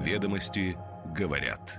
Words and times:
Ведомости 0.00 0.78
говорят. 1.14 1.78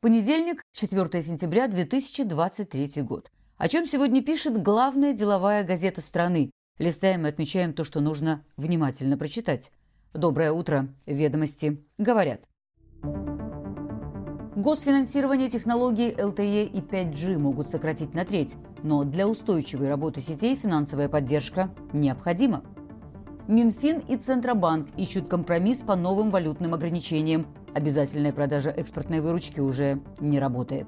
Понедельник, 0.00 0.62
4 0.72 1.22
сентября 1.22 1.68
2023 1.68 3.02
год. 3.02 3.30
О 3.58 3.68
чем 3.68 3.86
сегодня 3.86 4.20
пишет 4.20 4.60
главная 4.60 5.12
деловая 5.12 5.62
газета 5.62 6.00
страны. 6.00 6.50
Листаем 6.78 7.24
и 7.24 7.28
отмечаем 7.28 7.72
то, 7.72 7.84
что 7.84 8.00
нужно 8.00 8.44
внимательно 8.56 9.16
прочитать. 9.16 9.70
Доброе 10.12 10.50
утро. 10.50 10.88
Ведомости 11.06 11.84
говорят. 11.98 12.48
Госфинансирование 14.56 15.48
технологий 15.48 16.10
LTE 16.10 16.64
и 16.64 16.80
5G 16.80 17.38
могут 17.38 17.70
сократить 17.70 18.12
на 18.12 18.24
треть, 18.24 18.56
но 18.82 19.04
для 19.04 19.28
устойчивой 19.28 19.88
работы 19.88 20.20
сетей 20.20 20.56
финансовая 20.56 21.08
поддержка 21.08 21.72
необходима. 21.92 22.64
Минфин 23.48 23.98
и 24.08 24.16
Центробанк 24.16 24.88
ищут 24.96 25.26
компромисс 25.26 25.78
по 25.78 25.96
новым 25.96 26.30
валютным 26.30 26.74
ограничениям. 26.74 27.46
Обязательная 27.74 28.32
продажа 28.32 28.70
экспортной 28.70 29.20
выручки 29.20 29.58
уже 29.58 30.00
не 30.20 30.38
работает. 30.38 30.86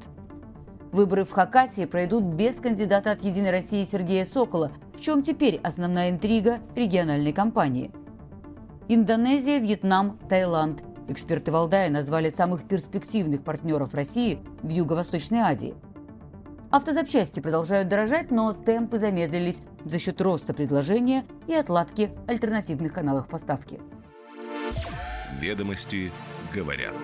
Выборы 0.92 1.24
в 1.24 1.32
Хакасии 1.32 1.84
пройдут 1.86 2.22
без 2.22 2.60
кандидата 2.60 3.10
от 3.10 3.22
«Единой 3.22 3.50
России» 3.50 3.84
Сергея 3.84 4.24
Сокола, 4.24 4.70
в 4.94 5.00
чем 5.00 5.22
теперь 5.22 5.58
основная 5.64 6.10
интрига 6.10 6.60
региональной 6.76 7.32
кампании. 7.32 7.90
Индонезия, 8.86 9.58
Вьетнам, 9.58 10.18
Таиланд. 10.28 10.84
Эксперты 11.08 11.50
Валдая 11.50 11.90
назвали 11.90 12.30
самых 12.30 12.68
перспективных 12.68 13.42
партнеров 13.42 13.94
России 13.94 14.38
в 14.62 14.68
Юго-Восточной 14.68 15.40
Азии. 15.40 15.74
Автозапчасти 16.74 17.38
продолжают 17.38 17.88
дорожать, 17.88 18.32
но 18.32 18.52
темпы 18.52 18.98
замедлились 18.98 19.62
за 19.84 20.00
счет 20.00 20.20
роста 20.20 20.52
предложения 20.52 21.24
и 21.46 21.54
отладки 21.54 22.10
альтернативных 22.26 22.92
каналов 22.92 23.28
поставки. 23.28 23.78
Ведомости 25.40 26.10
говорят. 26.52 26.96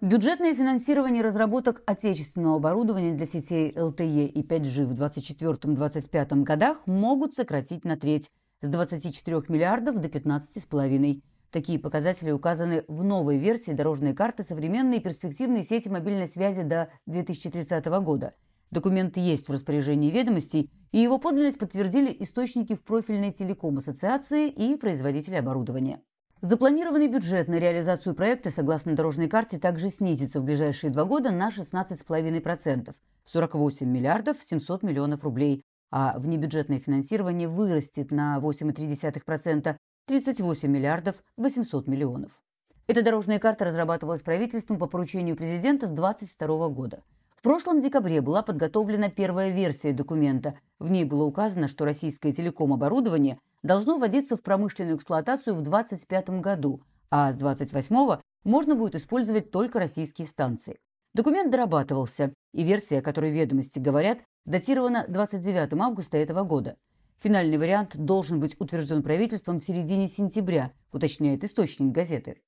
Бюджетное 0.00 0.54
финансирование 0.54 1.22
разработок 1.22 1.82
отечественного 1.84 2.56
оборудования 2.56 3.12
для 3.12 3.26
сетей 3.26 3.72
LTE 3.72 4.24
и 4.24 4.42
5G 4.42 4.86
в 4.86 4.98
2024-2025 4.98 6.44
годах 6.44 6.78
могут 6.86 7.34
сократить 7.34 7.84
на 7.84 7.98
треть 7.98 8.30
с 8.62 8.68
24 8.68 9.42
миллиардов 9.48 9.98
до 9.98 10.08
15,5. 10.08 11.20
Такие 11.50 11.78
показатели 11.78 12.30
указаны 12.30 12.84
в 12.88 13.04
новой 13.04 13.38
версии 13.38 13.70
дорожной 13.72 14.14
карты 14.14 14.42
современной 14.42 15.00
перспективной 15.00 15.62
сети 15.62 15.88
мобильной 15.88 16.28
связи 16.28 16.62
до 16.62 16.90
2030 17.06 17.86
года. 18.02 18.34
Документ 18.70 19.16
есть 19.16 19.48
в 19.48 19.52
распоряжении 19.52 20.10
ведомостей, 20.10 20.70
и 20.92 20.98
его 20.98 21.18
подлинность 21.18 21.58
подтвердили 21.58 22.14
источники 22.20 22.74
в 22.74 22.82
профильной 22.82 23.32
телеком-ассоциации 23.32 24.48
и 24.48 24.76
производители 24.76 25.36
оборудования. 25.36 26.02
Запланированный 26.42 27.08
бюджет 27.08 27.48
на 27.48 27.54
реализацию 27.54 28.14
проекта, 28.14 28.50
согласно 28.50 28.94
дорожной 28.94 29.28
карте, 29.28 29.58
также 29.58 29.88
снизится 29.88 30.40
в 30.40 30.44
ближайшие 30.44 30.90
два 30.90 31.04
года 31.04 31.30
на 31.30 31.48
16,5%– 31.48 32.94
48 33.24 33.88
миллиардов 33.88 34.42
700 34.42 34.82
миллионов 34.82 35.24
рублей, 35.24 35.62
а 35.90 36.18
внебюджетное 36.18 36.78
финансирование 36.78 37.48
вырастет 37.48 38.10
на 38.10 38.38
8,3%– 38.38 39.76
38 40.06 40.70
миллиардов 40.70 41.16
800 41.36 41.88
миллионов. 41.88 42.40
Эта 42.86 43.02
дорожная 43.02 43.40
карта 43.40 43.64
разрабатывалась 43.64 44.22
правительством 44.22 44.78
по 44.78 44.86
поручению 44.86 45.34
президента 45.34 45.88
с 45.88 45.90
2022 45.90 46.68
года. 46.68 47.02
В 47.34 47.42
прошлом 47.42 47.80
декабре 47.80 48.20
была 48.20 48.42
подготовлена 48.42 49.10
первая 49.10 49.50
версия 49.50 49.92
документа. 49.92 50.54
В 50.78 50.92
ней 50.92 51.04
было 51.04 51.24
указано, 51.24 51.66
что 51.66 51.84
российское 51.84 52.30
телеком-оборудование 52.30 53.40
должно 53.64 53.98
вводиться 53.98 54.36
в 54.36 54.42
промышленную 54.42 54.96
эксплуатацию 54.96 55.56
в 55.56 55.62
2025 55.62 56.40
году, 56.40 56.82
а 57.10 57.32
с 57.32 57.36
2028 57.36 58.20
можно 58.44 58.76
будет 58.76 58.94
использовать 58.94 59.50
только 59.50 59.80
российские 59.80 60.28
станции. 60.28 60.78
Документ 61.14 61.50
дорабатывался, 61.50 62.32
и 62.52 62.62
версия, 62.62 62.98
о 62.98 63.02
которой 63.02 63.32
ведомости 63.32 63.80
говорят, 63.80 64.18
датирована 64.44 65.04
29 65.08 65.72
августа 65.80 66.16
этого 66.16 66.44
года. 66.44 66.76
Финальный 67.22 67.56
вариант 67.56 67.96
должен 67.96 68.40
быть 68.40 68.56
утвержден 68.58 69.02
правительством 69.02 69.58
в 69.58 69.64
середине 69.64 70.06
сентября, 70.06 70.72
уточняет 70.92 71.44
источник 71.44 71.90
газеты. 71.90 72.42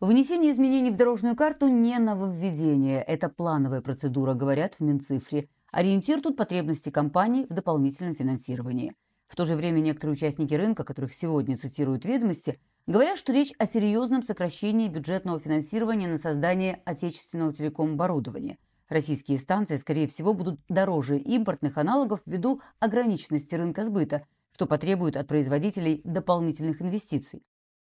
Внесение 0.00 0.50
изменений 0.50 0.90
в 0.90 0.96
дорожную 0.96 1.36
карту 1.36 1.68
не 1.68 1.98
нововведение, 1.98 3.02
это 3.02 3.28
плановая 3.28 3.82
процедура, 3.82 4.34
говорят 4.34 4.74
в 4.74 4.80
Минцифре. 4.80 5.48
Ориентир 5.70 6.22
тут 6.22 6.36
потребности 6.36 6.90
компаний 6.90 7.46
в 7.48 7.52
дополнительном 7.52 8.14
финансировании. 8.14 8.94
В 9.28 9.36
то 9.36 9.44
же 9.44 9.56
время 9.56 9.80
некоторые 9.80 10.14
участники 10.14 10.54
рынка, 10.54 10.84
которых 10.84 11.12
сегодня 11.12 11.56
цитируют 11.56 12.04
ведомости, 12.04 12.58
говорят, 12.86 13.18
что 13.18 13.32
речь 13.32 13.52
о 13.58 13.66
серьезном 13.66 14.22
сокращении 14.22 14.88
бюджетного 14.88 15.38
финансирования 15.38 16.08
на 16.08 16.18
создание 16.18 16.80
отечественного 16.84 17.52
телеком-оборудования. 17.52 18.58
Российские 18.88 19.38
станции, 19.38 19.76
скорее 19.76 20.06
всего, 20.06 20.34
будут 20.34 20.60
дороже 20.68 21.18
импортных 21.18 21.78
аналогов 21.78 22.20
ввиду 22.26 22.60
ограниченности 22.80 23.54
рынка 23.54 23.84
сбыта, 23.84 24.26
что 24.52 24.66
потребует 24.66 25.16
от 25.16 25.26
производителей 25.26 26.02
дополнительных 26.04 26.82
инвестиций. 26.82 27.42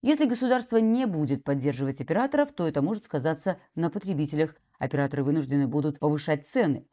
Если 0.03 0.25
государство 0.25 0.77
не 0.77 1.07
будет 1.07 1.43
поддерживать 1.43 2.01
операторов, 2.01 2.51
то 2.51 2.67
это 2.67 2.81
может 2.81 3.05
сказаться 3.05 3.57
на 3.73 3.89
потребителях. 3.89 4.55
Операторы 4.77 5.23
вынуждены 5.23 5.67
будут 5.67 5.97
повышать 5.99 6.45
цены. 6.45 6.85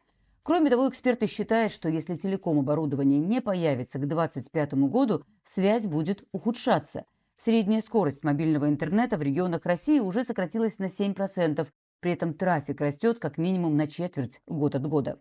Кроме 0.42 0.70
того, 0.70 0.88
эксперты 0.88 1.26
считают, 1.26 1.70
что 1.70 1.88
если 1.88 2.14
телеком-оборудование 2.14 3.18
не 3.18 3.40
появится 3.40 3.98
к 3.98 4.06
2025 4.06 4.74
году, 4.88 5.24
связь 5.44 5.86
будет 5.86 6.24
ухудшаться. 6.32 7.04
Средняя 7.36 7.80
скорость 7.80 8.22
мобильного 8.22 8.68
интернета 8.68 9.16
в 9.16 9.22
регионах 9.22 9.64
России 9.64 9.98
уже 9.98 10.24
сократилась 10.24 10.78
на 10.78 10.84
7%, 10.84 11.66
при 12.00 12.12
этом 12.12 12.34
трафик 12.34 12.80
растет 12.80 13.18
как 13.18 13.38
минимум 13.38 13.76
на 13.76 13.86
четверть 13.86 14.40
год 14.46 14.74
от 14.74 14.86
года. 14.86 15.20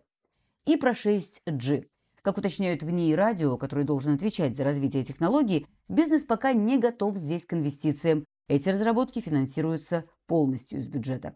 И 0.66 0.76
про 0.76 0.92
6G. 0.92 1.86
Как 2.22 2.36
уточняют 2.36 2.82
в 2.82 2.90
НИИ 2.90 3.14
радио, 3.14 3.56
который 3.56 3.84
должен 3.84 4.14
отвечать 4.14 4.54
за 4.54 4.64
развитие 4.64 5.04
технологий, 5.04 5.66
бизнес 5.88 6.24
пока 6.24 6.52
не 6.52 6.78
готов 6.78 7.16
здесь 7.16 7.46
к 7.46 7.54
инвестициям. 7.54 8.24
Эти 8.48 8.68
разработки 8.68 9.20
финансируются 9.20 10.04
полностью 10.26 10.80
из 10.80 10.88
бюджета. 10.88 11.34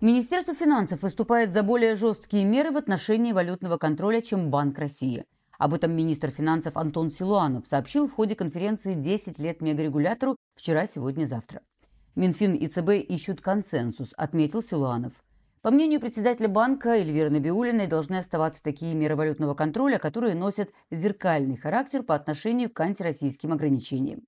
Министерство 0.00 0.54
финансов 0.54 1.02
выступает 1.02 1.52
за 1.52 1.62
более 1.62 1.94
жесткие 1.94 2.46
меры 2.46 2.70
в 2.70 2.78
отношении 2.78 3.32
валютного 3.32 3.76
контроля, 3.76 4.22
чем 4.22 4.50
Банк 4.50 4.78
России. 4.78 5.26
Об 5.60 5.74
этом 5.74 5.92
министр 5.92 6.30
финансов 6.30 6.78
Антон 6.78 7.10
Силуанов 7.10 7.66
сообщил 7.66 8.08
в 8.08 8.14
ходе 8.14 8.34
конференции 8.34 8.96
«10 8.96 9.42
лет 9.42 9.60
мегарегулятору» 9.60 10.36
вчера, 10.56 10.86
сегодня, 10.86 11.26
завтра. 11.26 11.60
Минфин 12.14 12.54
и 12.54 12.66
ЦБ 12.66 13.06
ищут 13.06 13.42
консенсус, 13.42 14.14
отметил 14.16 14.62
Силуанов. 14.62 15.22
По 15.60 15.70
мнению 15.70 16.00
председателя 16.00 16.48
банка 16.48 16.94
Эльвиры 16.96 17.28
Набиулиной, 17.28 17.88
должны 17.88 18.16
оставаться 18.16 18.62
такие 18.62 18.94
меры 18.94 19.16
валютного 19.16 19.52
контроля, 19.52 19.98
которые 19.98 20.34
носят 20.34 20.70
зеркальный 20.90 21.58
характер 21.58 22.04
по 22.04 22.14
отношению 22.14 22.70
к 22.70 22.80
антироссийским 22.80 23.52
ограничениям. 23.52 24.22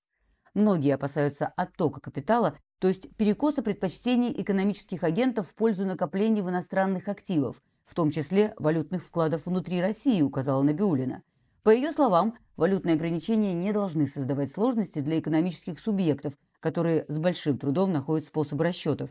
Многие 0.53 0.95
опасаются 0.95 1.47
оттока 1.57 2.03
капитала, 2.03 2.59
то 2.79 2.89
есть 2.89 3.09
перекоса 3.17 3.63
предпочтений 3.63 4.39
экономических 4.39 5.03
агентов 5.03 5.49
в 5.49 5.55
пользу 5.55 5.87
накоплений 5.87 6.43
в 6.43 6.51
иностранных 6.51 7.09
активов, 7.09 7.63
в 7.93 7.95
том 7.95 8.11
числе 8.11 8.55
валютных 8.57 9.03
вкладов 9.03 9.45
внутри 9.45 9.79
России, 9.79 10.23
указала 10.23 10.63
Набиулина. 10.63 11.23
По 11.63 11.69
ее 11.69 11.93
словам, 11.93 12.39
валютные 12.57 12.95
ограничения 12.95 13.53
не 13.53 13.71
должны 13.71 14.07
создавать 14.07 14.51
сложности 14.51 15.01
для 15.01 15.19
экономических 15.19 15.79
субъектов, 15.79 16.33
которые 16.59 17.05
с 17.09 17.19
большим 17.19 17.59
трудом 17.59 17.93
находят 17.93 18.27
способы 18.27 18.65
расчетов. 18.65 19.11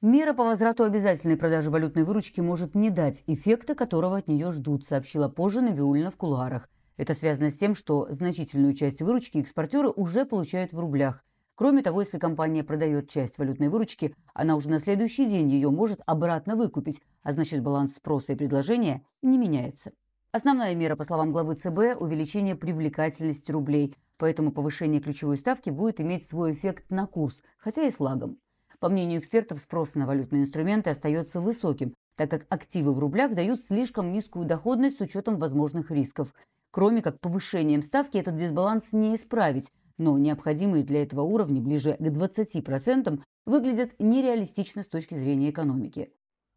Мера 0.00 0.32
по 0.32 0.42
возврату 0.42 0.84
обязательной 0.84 1.36
продажи 1.36 1.70
валютной 1.70 2.04
выручки 2.04 2.40
может 2.40 2.74
не 2.74 2.88
дать 2.88 3.22
эффекта, 3.26 3.74
которого 3.74 4.16
от 4.16 4.26
нее 4.26 4.50
ждут, 4.52 4.86
сообщила 4.86 5.28
позже 5.28 5.60
Набиулина 5.60 6.10
в 6.10 6.16
кулуарах. 6.16 6.70
Это 6.96 7.12
связано 7.12 7.50
с 7.50 7.56
тем, 7.56 7.74
что 7.74 8.10
значительную 8.10 8.72
часть 8.72 9.02
выручки 9.02 9.36
экспортеры 9.36 9.90
уже 9.90 10.24
получают 10.24 10.72
в 10.72 10.80
рублях. 10.80 11.22
Кроме 11.56 11.82
того, 11.82 12.00
если 12.00 12.18
компания 12.18 12.64
продает 12.64 13.08
часть 13.08 13.38
валютной 13.38 13.68
выручки, 13.68 14.14
она 14.32 14.56
уже 14.56 14.68
на 14.70 14.80
следующий 14.80 15.26
день 15.26 15.48
ее 15.50 15.70
может 15.70 16.00
обратно 16.04 16.56
выкупить, 16.56 17.00
а 17.22 17.32
значит 17.32 17.62
баланс 17.62 17.94
спроса 17.94 18.32
и 18.32 18.36
предложения 18.36 19.04
не 19.22 19.38
меняется. 19.38 19.92
Основная 20.32 20.74
мера, 20.74 20.96
по 20.96 21.04
словам 21.04 21.30
главы 21.30 21.54
ЦБ, 21.54 22.00
увеличение 22.00 22.56
привлекательности 22.56 23.52
рублей, 23.52 23.94
поэтому 24.18 24.50
повышение 24.50 25.00
ключевой 25.00 25.36
ставки 25.36 25.70
будет 25.70 26.00
иметь 26.00 26.28
свой 26.28 26.52
эффект 26.54 26.90
на 26.90 27.06
курс, 27.06 27.42
хотя 27.56 27.84
и 27.84 27.90
с 27.92 28.00
лагом. 28.00 28.38
По 28.80 28.88
мнению 28.88 29.20
экспертов, 29.20 29.60
спрос 29.60 29.94
на 29.94 30.06
валютные 30.06 30.42
инструменты 30.42 30.90
остается 30.90 31.40
высоким, 31.40 31.94
так 32.16 32.30
как 32.30 32.46
активы 32.48 32.92
в 32.92 32.98
рублях 32.98 33.32
дают 33.34 33.62
слишком 33.62 34.12
низкую 34.12 34.44
доходность 34.44 34.98
с 34.98 35.00
учетом 35.00 35.38
возможных 35.38 35.92
рисков– 35.92 36.34
Кроме 36.74 37.02
как 37.02 37.20
повышением 37.20 37.84
ставки 37.84 38.18
этот 38.18 38.34
дисбаланс 38.34 38.90
не 38.90 39.14
исправить, 39.14 39.70
но 39.98 40.18
необходимые 40.18 40.84
для 40.84 41.02
этого 41.02 41.22
уровни 41.22 41.60
ближе 41.60 41.96
к 41.98 42.00
20% 42.00 43.20
выглядят 43.46 43.94
нереалистично 43.98 44.82
с 44.82 44.88
точки 44.88 45.14
зрения 45.14 45.50
экономики. 45.50 46.12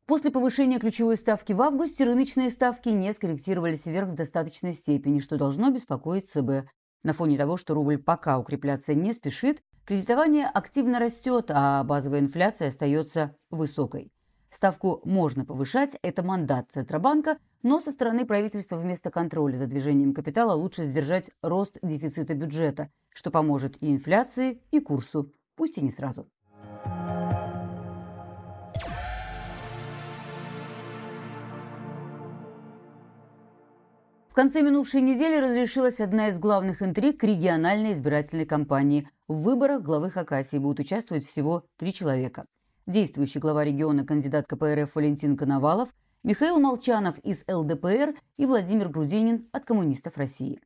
После 0.05 0.31
повышения 0.31 0.79
ключевой 0.79 1.17
ставки 1.17 1.51
в 1.51 1.61
августе 1.61 2.05
рыночные 2.05 2.49
ставки 2.49 2.87
не 2.89 3.13
скорректировались 3.13 3.85
вверх 3.85 4.09
в 4.09 4.15
достаточной 4.15 4.73
степени, 4.73 5.19
что 5.19 5.37
должно 5.37 5.69
беспокоить 5.69 6.29
ЦБ. 6.29 6.69
На 7.03 7.13
фоне 7.13 7.37
того, 7.37 7.57
что 7.57 7.73
рубль 7.73 7.97
пока 7.97 8.39
укрепляться 8.39 8.93
не 8.93 9.11
спешит, 9.11 9.61
кредитование 9.85 10.45
активно 10.45 10.99
растет, 10.99 11.51
а 11.53 11.83
базовая 11.83 12.21
инфляция 12.21 12.69
остается 12.69 13.35
высокой. 13.49 14.13
Ставку 14.57 15.01
можно 15.05 15.45
повышать, 15.45 15.99
это 16.01 16.23
мандат 16.23 16.71
Центробанка, 16.71 17.37
но 17.61 17.79
со 17.79 17.91
стороны 17.91 18.25
правительства 18.25 18.75
вместо 18.75 19.11
контроля 19.11 19.55
за 19.55 19.67
движением 19.67 20.15
капитала 20.15 20.53
лучше 20.53 20.85
сдержать 20.85 21.29
рост 21.43 21.77
дефицита 21.83 22.33
бюджета, 22.33 22.89
что 23.13 23.29
поможет 23.29 23.77
и 23.83 23.93
инфляции, 23.93 24.59
и 24.71 24.79
курсу, 24.79 25.31
пусть 25.55 25.77
и 25.77 25.81
не 25.81 25.91
сразу. 25.91 26.27
В 34.27 34.33
конце 34.33 34.63
минувшей 34.63 35.01
недели 35.01 35.39
разрешилась 35.39 35.99
одна 35.99 36.29
из 36.29 36.39
главных 36.39 36.81
интриг 36.81 37.23
региональной 37.23 37.91
избирательной 37.91 38.47
кампании. 38.47 39.07
В 39.27 39.43
выборах 39.43 39.83
главы 39.83 40.09
Хакасии 40.09 40.57
будут 40.57 40.79
участвовать 40.79 41.25
всего 41.25 41.67
три 41.77 41.93
человека. 41.93 42.47
Действующий 42.87 43.39
глава 43.39 43.65
региона 43.65 44.05
кандидат 44.05 44.47
КПРФ 44.47 44.95
Валентин 44.95 45.35
Коновалов, 45.35 45.89
Михаил 46.23 46.57
Молчанов 46.57 47.19
из 47.19 47.43
ЛДПР 47.45 48.15
и 48.37 48.45
Владимир 48.45 48.87
Грудинин 48.87 49.49
от 49.51 49.65
коммунистов 49.65 50.15
России. 50.15 50.61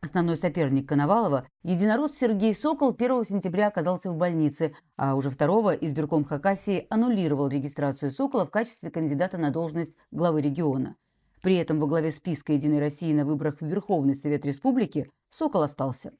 Основной 0.00 0.38
соперник 0.38 0.88
Коновалова, 0.88 1.46
единорос 1.62 2.12
Сергей 2.12 2.54
Сокол, 2.54 2.96
1 2.98 3.24
сентября 3.24 3.66
оказался 3.66 4.10
в 4.10 4.16
больнице, 4.16 4.74
а 4.96 5.16
уже 5.16 5.28
2 5.28 5.74
избирком 5.82 6.24
Хакасии 6.24 6.86
аннулировал 6.88 7.48
регистрацию 7.48 8.10
Сокола 8.10 8.46
в 8.46 8.50
качестве 8.50 8.90
кандидата 8.90 9.36
на 9.36 9.50
должность 9.50 9.92
главы 10.10 10.40
региона. 10.40 10.96
При 11.42 11.56
этом 11.56 11.78
во 11.78 11.86
главе 11.86 12.10
списка 12.10 12.54
«Единой 12.54 12.78
России» 12.78 13.12
на 13.12 13.26
выборах 13.26 13.60
в 13.60 13.66
Верховный 13.66 14.14
Совет 14.14 14.46
Республики 14.46 15.10
Сокол 15.28 15.60
остался. 15.60 16.12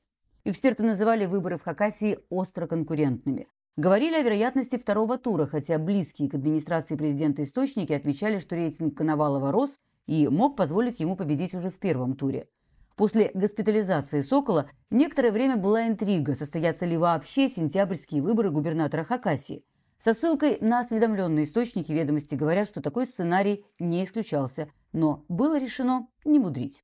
Эксперты 0.44 0.82
называли 0.84 1.24
выборы 1.24 1.56
в 1.56 1.62
Хакасии 1.62 2.18
остро 2.28 2.66
конкурентными. 2.66 3.48
Говорили 3.78 4.14
о 4.14 4.22
вероятности 4.22 4.78
второго 4.78 5.18
тура, 5.18 5.44
хотя 5.44 5.78
близкие 5.78 6.30
к 6.30 6.34
администрации 6.34 6.96
президента 6.96 7.42
источники 7.42 7.92
отмечали, 7.92 8.38
что 8.38 8.56
рейтинг 8.56 8.96
Коновалова 8.96 9.52
рос 9.52 9.78
и 10.06 10.26
мог 10.28 10.56
позволить 10.56 10.98
ему 10.98 11.14
победить 11.14 11.52
уже 11.52 11.68
в 11.68 11.78
первом 11.78 12.16
туре. 12.16 12.48
После 12.96 13.30
госпитализации 13.34 14.22
Сокола 14.22 14.70
некоторое 14.88 15.30
время 15.30 15.58
была 15.58 15.88
интрига, 15.88 16.34
состоятся 16.34 16.86
ли 16.86 16.96
вообще 16.96 17.50
сентябрьские 17.50 18.22
выборы 18.22 18.50
губернатора 18.50 19.04
Хакасии. 19.04 19.62
Со 20.02 20.14
ссылкой 20.14 20.56
на 20.62 20.80
осведомленные 20.80 21.44
источники 21.44 21.92
ведомости 21.92 22.34
говорят, 22.34 22.66
что 22.68 22.80
такой 22.80 23.04
сценарий 23.04 23.66
не 23.78 24.04
исключался, 24.04 24.70
но 24.94 25.26
было 25.28 25.58
решено 25.58 26.08
не 26.24 26.38
мудрить. 26.38 26.82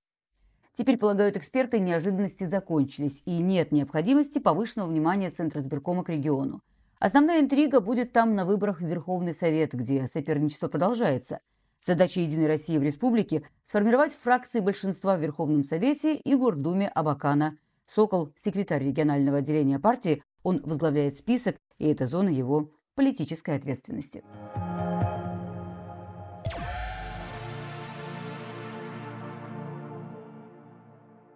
Теперь, 0.75 0.99
полагают 0.99 1.39
эксперты, 1.39 1.79
неожиданности 1.79 2.45
закончились, 2.45 3.23
и 3.25 3.39
нет 3.39 3.73
необходимости 3.73 4.39
повышенного 4.39 4.89
внимания 4.89 5.31
Центра 5.31 5.61
сберкома 5.61 6.05
к 6.05 6.11
региону. 6.11 6.61
Основная 7.05 7.41
интрига 7.41 7.81
будет 7.81 8.13
там 8.13 8.37
на 8.37 8.45
выборах 8.45 8.81
в 8.81 8.87
Верховный 8.87 9.35
Совет, 9.35 9.75
где 9.75 10.07
соперничество 10.07 10.69
продолжается. 10.69 11.41
Задача 11.85 12.21
«Единой 12.21 12.47
России» 12.47 12.79
в 12.79 12.83
республике– 12.85 13.43
сформировать 13.65 14.13
фракции 14.13 14.61
большинства 14.61 15.17
в 15.17 15.21
Верховном 15.21 15.65
Совете 15.65 16.15
и 16.15 16.37
Гордуме 16.37 16.87
Абакана. 16.87 17.59
Сокол– 17.89 18.33
секретарь 18.37 18.85
регионального 18.85 19.39
отделения 19.39 19.81
партии, 19.81 20.23
он 20.45 20.63
возглавляет 20.63 21.17
список, 21.17 21.57
и 21.79 21.89
это 21.89 22.07
зона 22.07 22.29
его 22.29 22.71
политической 22.95 23.57
ответственности. 23.57 24.23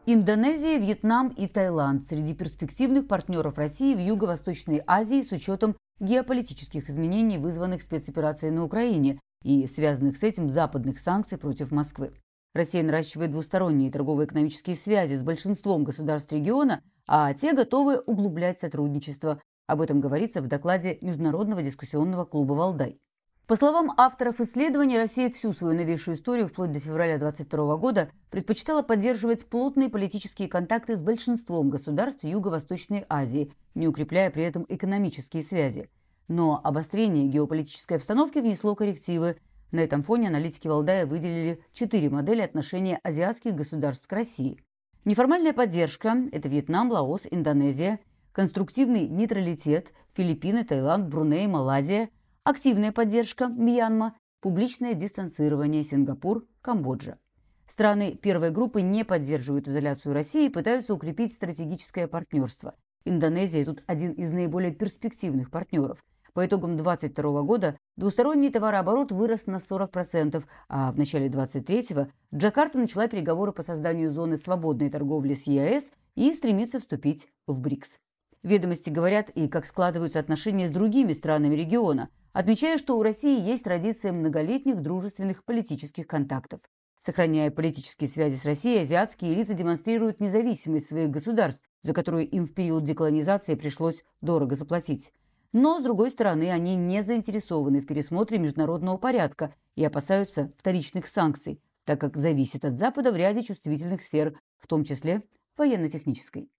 Индонезия, 0.09 0.79
Вьетнам 0.79 1.31
и 1.31 1.49
Таиланд 1.49 2.05
среди 2.05 2.33
перспективных 2.33 3.09
партнеров 3.09 3.59
России 3.59 3.93
в 3.93 3.99
Юго-Восточной 3.99 4.81
Азии 4.87 5.21
с 5.21 5.33
учетом 5.33 5.75
геополитических 5.99 6.89
изменений, 6.89 7.39
вызванных 7.39 7.83
спецоперацией 7.83 8.53
на 8.53 8.63
Украине 8.63 9.19
и 9.43 9.67
связанных 9.67 10.17
с 10.17 10.23
этим 10.23 10.49
западных 10.49 11.01
санкций 11.01 11.39
против 11.39 11.73
Москвы. 11.73 12.13
Россия 12.55 12.85
наращивает 12.85 13.33
двусторонние 13.33 13.91
торгово-экономические 13.91 14.77
связи 14.77 15.15
с 15.17 15.25
большинством 15.25 15.83
государств 15.83 16.33
региона, 16.33 16.85
а 17.09 17.35
те 17.35 17.53
готовы 17.53 17.99
углублять 17.99 18.61
сотрудничество. 18.61 19.43
Об 19.67 19.81
этом 19.81 20.01
говорится 20.01 20.41
в 20.41 20.47
докладе 20.47 20.99
Международного 21.01 21.65
дискуссионного 21.65 22.25
клуба 22.27 22.53
«Валдай». 22.53 23.01
По 23.47 23.55
словам 23.55 23.93
авторов 23.97 24.41
исследования, 24.41 24.99
Россия 24.99 25.31
всю 25.31 25.53
свою 25.53 25.77
новейшую 25.77 26.17
историю 26.17 26.49
вплоть 26.49 26.73
до 26.73 26.81
февраля 26.81 27.17
2022 27.17 27.77
года 27.77 28.11
предпочитала 28.29 28.83
поддерживать 28.83 29.47
плотные 29.47 29.89
политические 29.89 30.49
контакты 30.49 30.97
с 30.97 31.01
большинством 31.01 31.71
государств 31.71 32.25
Юго-Восточной 32.25 33.07
Азии, 33.09 33.53
не 33.77 33.87
укрепляя 33.87 34.33
при 34.33 34.43
этом 34.43 34.67
экономические 34.69 35.45
связи. 35.45 35.89
Но 36.27 36.61
обострение 36.65 37.29
геополитической 37.29 37.99
обстановки 37.99 38.41
внесло 38.41 38.75
коррективы. 38.75 39.37
На 39.71 39.79
этом 39.79 40.03
фоне 40.03 40.27
аналитики 40.27 40.67
Валдая 40.67 41.07
выделили 41.07 41.63
четыре 41.73 42.11
модели 42.11 42.41
отношения 42.41 42.99
азиатских 43.05 43.55
государств 43.55 44.09
к 44.09 44.13
России. 44.13 44.61
Неформальная 45.05 45.53
поддержка– 45.53 46.17
это 46.33 46.49
Вьетнам, 46.49 46.91
Лаос, 46.91 47.29
Индонезия. 47.31 48.01
Конструктивный 48.33 49.07
нейтралитет– 49.07 49.93
Филиппины, 50.15 50.65
Таиланд, 50.65 51.09
Бруней, 51.09 51.47
Малайзия– 51.47 52.11
Активная 52.47 52.93
поддержка– 52.93 53.49
Мьянма, 53.49 54.17
публичное 54.41 54.95
дистанцирование– 54.95 55.83
Сингапур, 55.83 56.47
Камбоджа. 56.63 57.19
Страны 57.67 58.15
первой 58.15 58.53
группы 58.53 58.83
не 58.83 59.05
поддерживают 59.05 59.67
изоляцию 59.67 60.15
России 60.15 60.47
и 60.47 60.49
пытаются 60.49 60.95
укрепить 60.95 61.33
стратегическое 61.33 62.07
партнерство. 62.07 62.77
Индонезия 63.05 63.65
тут 63.65 63.83
один 63.89 64.13
из 64.13 64.31
наиболее 64.31 64.71
перспективных 64.71 65.51
партнеров. 65.51 66.05
По 66.35 66.47
итогам 66.47 66.77
2022 66.77 67.43
года 67.43 67.77
двусторонний 67.97 68.53
товарооборот 68.53 69.11
вырос 69.11 69.47
на 69.47 69.57
40%, 69.57 70.45
а 70.69 70.93
в 70.93 70.99
начале 70.99 71.29
2023 71.29 72.13
Джакарта 72.33 72.79
начала 72.79 73.09
переговоры 73.09 73.51
по 73.51 73.63
созданию 73.63 74.13
зоны 74.13 74.37
свободной 74.37 74.89
торговли 74.89 75.35
с 75.35 75.49
ЕАЭС 75.49 75.91
и 76.15 76.33
стремится 76.33 76.79
вступить 76.79 77.27
в 77.49 77.61
БРИКС. 77.61 77.99
Ведомости 78.45 78.91
говорят 78.91 79.31
и 79.31 79.49
как 79.49 79.67
складываются 79.67 80.21
отношения 80.21 80.69
с 80.69 80.71
другими 80.71 81.13
странами 81.13 81.57
региона– 81.57 82.09
отмечая, 82.37 82.77
что 82.77 82.99
у 82.99 83.03
России 83.03 83.41
есть 83.41 83.65
традиция 83.65 84.13
многолетних 84.13 84.83
дружественных 84.83 85.43
политических 85.43 86.07
контактов. 86.07 86.61
Сохраняя 87.01 87.51
политические 87.51 88.11
связи 88.11 88.37
с 88.37 88.45
Россией, 88.45 88.83
азиатские 88.83 89.33
элиты 89.33 89.55
демонстрируют 89.55 90.21
независимость 90.21 90.89
своих 90.89 91.09
государств, 91.09 91.65
за 91.81 91.95
которую 91.95 92.29
им 92.29 92.45
в 92.45 92.53
период 92.53 92.85
деколонизации 92.85 93.55
пришлось 93.55 94.05
дорого 94.21 94.55
заплатить. 94.55 95.13
Но, 95.53 95.81
с 95.81 95.83
другой 95.83 96.11
стороны, 96.11 96.51
они 96.51 96.77
не 96.77 97.03
заинтересованы 97.03 97.81
в 97.81 97.87
пересмотре 97.87 98.39
международного 98.39 98.99
порядка 98.99 99.55
и 99.75 99.83
опасаются 99.83 100.53
вторичных 100.59 101.07
санкций, 101.09 101.63
так 101.85 101.99
как 102.03 102.19
зависят 102.19 102.67
от 102.67 102.75
Запада 102.75 103.13
в 103.13 103.17
ряде 103.17 103.43
чувствительных 103.43 104.03
сфер, 104.03 104.39
в 104.59 104.67
том 104.67 104.85
числе 104.85 105.23
военно-технической. 105.57 106.51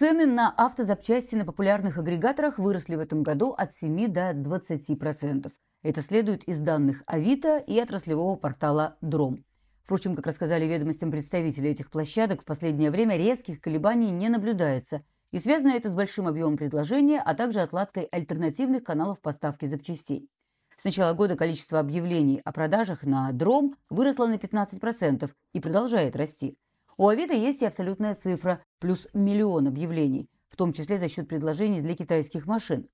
Цены 0.00 0.24
на 0.24 0.50
автозапчасти 0.56 1.34
на 1.34 1.44
популярных 1.44 1.98
агрегаторах 1.98 2.58
выросли 2.58 2.96
в 2.96 3.00
этом 3.00 3.22
году 3.22 3.50
от 3.50 3.74
7 3.74 4.10
до 4.10 4.32
20%. 4.32 5.52
Это 5.82 6.00
следует 6.00 6.42
из 6.44 6.58
данных 6.60 7.02
Авито 7.04 7.58
и 7.58 7.78
отраслевого 7.78 8.36
портала 8.36 8.96
Дром. 9.02 9.44
Впрочем, 9.84 10.16
как 10.16 10.26
рассказали 10.26 10.64
ведомостям 10.64 11.10
представители 11.10 11.68
этих 11.68 11.90
площадок, 11.90 12.40
в 12.40 12.44
последнее 12.46 12.90
время 12.90 13.18
резких 13.18 13.60
колебаний 13.60 14.10
не 14.10 14.30
наблюдается, 14.30 15.04
и 15.32 15.38
связано 15.38 15.72
это 15.72 15.90
с 15.90 15.94
большим 15.94 16.26
объемом 16.26 16.56
предложения, 16.56 17.20
а 17.20 17.34
также 17.34 17.60
отладкой 17.60 18.04
альтернативных 18.04 18.84
каналов 18.84 19.20
поставки 19.20 19.66
запчастей. 19.66 20.30
С 20.78 20.84
начала 20.84 21.12
года 21.12 21.36
количество 21.36 21.78
объявлений 21.78 22.40
о 22.42 22.52
продажах 22.52 23.04
на 23.04 23.30
Дром 23.32 23.74
выросло 23.90 24.26
на 24.28 24.36
15% 24.36 25.30
и 25.52 25.60
продолжает 25.60 26.16
расти. 26.16 26.56
У 26.96 27.06
Авито 27.06 27.34
есть 27.34 27.60
и 27.60 27.66
абсолютная 27.66 28.14
цифра– 28.14 28.62
плюс 28.80 29.06
миллион 29.14 29.68
объявлений, 29.68 30.28
в 30.48 30.56
том 30.56 30.72
числе 30.72 30.98
за 30.98 31.08
счет 31.08 31.28
предложений 31.28 31.82
для 31.82 31.94
китайских 31.94 32.46
машин. 32.46 32.88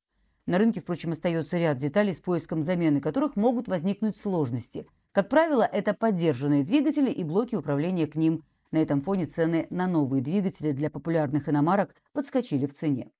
На 0.45 0.59
рынке, 0.59 0.81
впрочем, 0.81 1.12
остается 1.12 1.59
ряд 1.59 1.78
деталей, 1.78 2.12
с 2.12 2.21
поиском 2.21 2.62
замены 2.62 3.00
которых 3.00 3.35
могут 3.35 3.66
возникнуть 3.66 4.16
сложности. 4.16 4.87
Как 5.12 5.28
правило, 5.28 5.62
это 5.62 5.95
поддержанные 5.95 6.62
двигатели 6.62 7.11
и 7.11 7.25
блоки 7.25 7.57
управления 7.57 8.07
к 8.07 8.16
ним. 8.16 8.45
На 8.71 8.78
этом 8.78 9.00
фоне 9.00 9.26
цены 9.26 9.66
на 9.71 9.87
новые 9.87 10.23
двигатели 10.23 10.73
для 10.73 10.90
популярных 10.90 11.49
иномарок 11.49 11.95
подскочили 12.12 12.66
в 12.66 12.75
цене. 12.75 13.11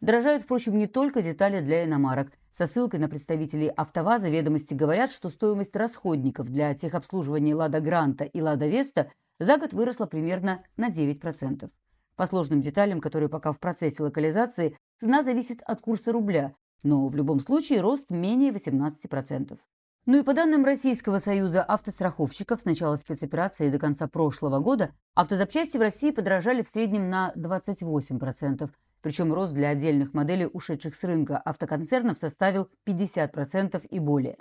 Дорожают, 0.00 0.42
впрочем, 0.42 0.76
не 0.76 0.86
только 0.86 1.22
детали 1.22 1.60
для 1.60 1.84
иномарок. 1.84 2.32
Со 2.52 2.66
ссылкой 2.66 3.00
на 3.00 3.08
представителей 3.08 3.68
«АвтоВАЗа» 3.68 4.28
ведомости 4.28 4.74
говорят, 4.74 5.10
что 5.10 5.30
стоимость 5.30 5.76
расходников 5.76 6.48
для 6.50 6.74
техобслуживания 6.74 7.56
«Лада 7.56 7.80
Гранта» 7.80 8.24
и 8.24 8.40
«Лада 8.42 8.66
Веста» 8.66 9.10
за 9.38 9.56
год 9.56 9.72
выросла 9.72 10.06
примерно 10.06 10.62
на 10.76 10.90
9%. 10.90 11.70
По 12.16 12.26
сложным 12.26 12.60
деталям, 12.60 13.00
которые 13.00 13.28
пока 13.28 13.50
в 13.50 13.58
процессе 13.58 14.02
локализации, 14.02 14.76
цена 15.00 15.22
зависит 15.22 15.62
от 15.62 15.80
курса 15.80 16.12
рубля, 16.12 16.54
но 16.84 17.08
в 17.08 17.16
любом 17.16 17.40
случае 17.40 17.80
рост 17.80 18.10
менее 18.10 18.52
18%. 18.52 19.58
Ну 20.06 20.18
и 20.18 20.22
по 20.22 20.34
данным 20.34 20.64
Российского 20.64 21.18
союза 21.18 21.62
автостраховщиков, 21.62 22.60
с 22.60 22.66
начала 22.66 22.96
спецоперации 22.96 23.70
до 23.70 23.78
конца 23.78 24.06
прошлого 24.06 24.58
года 24.60 24.92
автозапчасти 25.14 25.78
в 25.78 25.80
России 25.80 26.10
подорожали 26.10 26.62
в 26.62 26.68
среднем 26.68 27.08
на 27.08 27.32
28%, 27.36 28.70
причем 29.00 29.32
рост 29.32 29.54
для 29.54 29.70
отдельных 29.70 30.12
моделей, 30.12 30.48
ушедших 30.52 30.94
с 30.94 31.04
рынка 31.04 31.38
автоконцернов, 31.38 32.18
составил 32.18 32.68
50% 32.86 33.86
и 33.88 33.98
более. 33.98 34.36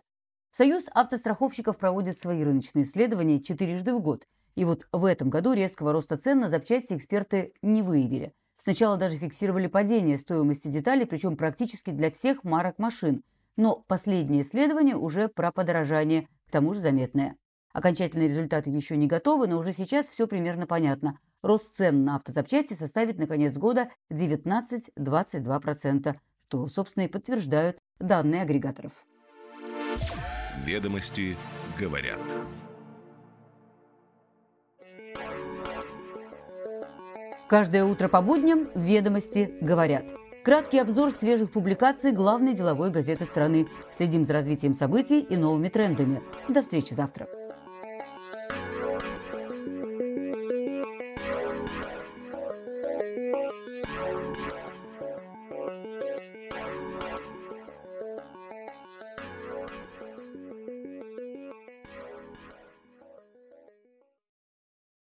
Союз 0.51 0.85
автостраховщиков 0.93 1.77
проводит 1.77 2.17
свои 2.17 2.43
рыночные 2.43 2.83
исследования 2.83 3.41
четырежды 3.41 3.95
в 3.95 4.01
год, 4.01 4.27
и 4.55 4.65
вот 4.65 4.87
в 4.91 5.05
этом 5.05 5.29
году 5.29 5.53
резкого 5.53 5.93
роста 5.93 6.17
цен 6.17 6.39
на 6.39 6.49
запчасти 6.49 6.93
эксперты 6.93 7.53
не 7.61 7.81
выявили. 7.81 8.33
Сначала 8.57 8.97
даже 8.97 9.17
фиксировали 9.17 9.67
падение 9.67 10.17
стоимости 10.17 10.67
деталей, 10.67 11.05
причем 11.05 11.37
практически 11.37 11.91
для 11.91 12.11
всех 12.11 12.43
марок 12.43 12.79
машин– 12.79 13.23
но 13.55 13.77
последнее 13.87 14.41
исследование 14.41 14.95
уже 14.95 15.27
про 15.27 15.51
подорожание, 15.51 16.27
к 16.47 16.51
тому 16.51 16.73
же 16.73 16.81
заметное. 16.81 17.37
Окончательные 17.71 18.29
результаты 18.29 18.69
еще 18.69 18.95
не 18.97 19.07
готовы, 19.07 19.47
но 19.47 19.57
уже 19.57 19.71
сейчас 19.71 20.07
все 20.07 20.27
примерно 20.27 20.67
понятно. 20.67 21.17
Рост 21.41 21.75
цен 21.75 22.05
на 22.05 22.15
автозапчасти 22.15 22.73
составит 22.73 23.17
на 23.17 23.25
конец 23.27 23.57
года 23.57 23.89
19-22%, 24.11 26.15
что, 26.47 26.67
собственно, 26.67 27.05
и 27.05 27.07
подтверждают 27.07 27.79
данные 27.99 28.43
агрегаторов. 28.43 29.07
Ведомости 30.65 31.35
говорят. 31.79 32.19
Каждое 37.53 37.85
утро 37.85 38.07
по 38.07 38.23
будням 38.23 38.69
«Ведомости 38.73 39.53
говорят». 39.61 40.05
Краткий 40.43 40.79
обзор 40.79 41.11
свежих 41.11 41.51
публикаций 41.51 42.11
главной 42.11 42.55
деловой 42.55 42.89
газеты 42.89 43.25
страны. 43.25 43.67
Следим 43.91 44.25
за 44.25 44.33
развитием 44.33 44.73
событий 44.73 45.19
и 45.19 45.37
новыми 45.37 45.69
трендами. 45.69 46.23
До 46.49 46.63
встречи 46.63 46.95
завтра. 46.95 47.27